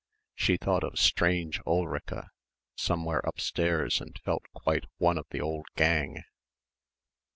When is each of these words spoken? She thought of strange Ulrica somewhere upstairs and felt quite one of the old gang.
She 0.33 0.57
thought 0.57 0.83
of 0.83 0.97
strange 0.97 1.59
Ulrica 1.63 2.31
somewhere 2.75 3.19
upstairs 3.23 4.01
and 4.01 4.19
felt 4.23 4.45
quite 4.51 4.85
one 4.97 5.19
of 5.19 5.27
the 5.29 5.41
old 5.41 5.67
gang. 5.75 6.23